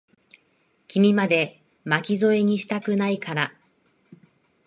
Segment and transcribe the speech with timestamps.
[0.87, 3.53] 君まで、巻き添えにしたくないから。